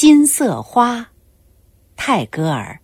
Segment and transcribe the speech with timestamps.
[0.00, 1.04] 金色花，
[1.96, 2.78] 泰戈尔。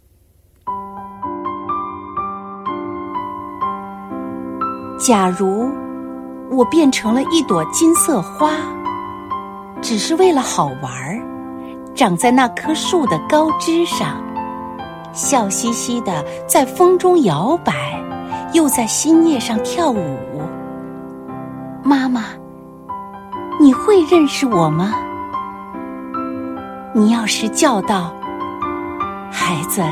[4.98, 5.70] 假如
[6.50, 8.50] 我变成了一朵金色花，
[9.80, 11.22] 只是为了好玩儿，
[11.94, 14.20] 长在那棵树的高枝上，
[15.12, 17.96] 笑嘻嘻的在风中摇摆，
[18.52, 20.18] 又在新叶上跳舞。
[21.84, 22.24] 妈妈，
[23.60, 24.92] 你会认识我吗？
[26.96, 28.14] 你要是叫道
[29.28, 29.82] ：“孩子，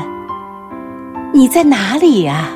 [1.33, 2.47] 你在哪里呀？”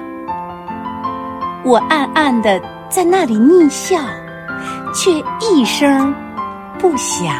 [1.65, 2.57] 我暗暗的
[2.87, 3.99] 在那里逆笑，
[4.93, 6.15] 却一声
[6.79, 7.35] 不响。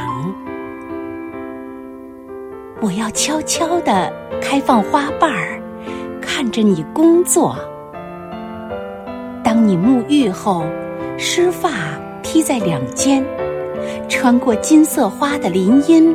[2.82, 5.62] 我要悄悄的开放花瓣儿，
[6.22, 7.56] 看着你工作。
[9.46, 10.66] 当你沐浴后，
[11.18, 11.70] 湿发
[12.22, 13.24] 披在两肩，
[14.10, 16.14] 穿过金色花的林荫。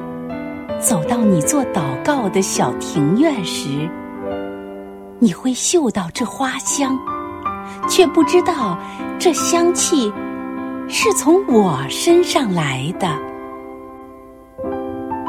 [0.82, 3.88] 走到你做祷告的小庭院时，
[5.20, 6.98] 你会嗅到这花香，
[7.88, 8.77] 却不知道
[9.16, 10.12] 这香气
[10.88, 13.08] 是从我身上来的。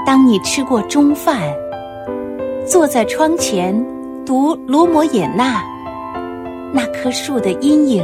[0.04, 1.40] 当你吃过中饭，
[2.68, 3.74] 坐在窗前
[4.26, 5.64] 读罗摩衍那，
[6.74, 8.04] 那棵树的阴影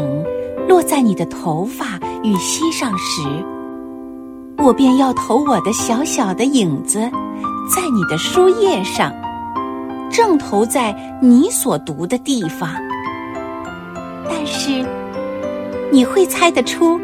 [0.67, 3.23] 落在你的头发与膝上时，
[4.59, 7.09] 我便要投我的小小的影子。
[7.69, 9.13] 在你的书页上，
[10.09, 12.67] 正投在你所读的地方。
[14.27, 14.83] 但是，
[15.91, 16.99] 你会猜得出，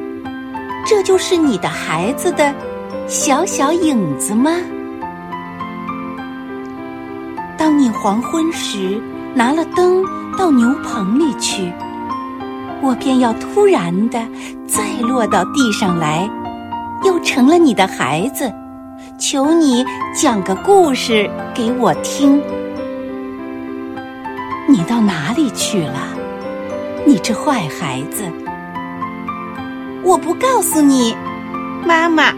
[0.83, 2.52] 这就是你的孩子的
[3.07, 4.52] 小小影子吗？
[7.57, 9.00] 当你黄昏时
[9.35, 10.03] 拿了灯
[10.35, 11.72] 到牛棚里去，
[12.81, 14.19] 我便要突然的
[14.67, 16.27] 再落到地上来，
[17.03, 18.52] 又成了你的孩子。
[19.17, 22.41] 求你讲个故事给我听。
[24.67, 25.99] 你到哪里去了？
[27.05, 28.23] 你这坏孩子！
[30.03, 31.16] 我不告诉你，
[31.85, 32.34] 妈妈。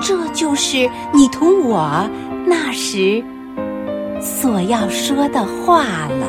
[0.00, 2.08] 这就是你同我
[2.46, 3.22] 那时
[4.20, 6.28] 所要说的话了。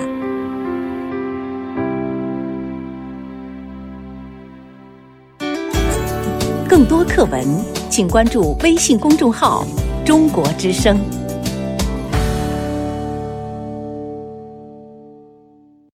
[6.68, 7.73] 更多课文。
[7.96, 9.64] 请关注微信公众号
[10.04, 11.00] “中国之声”。